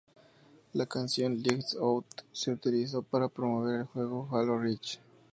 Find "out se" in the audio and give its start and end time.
1.79-2.49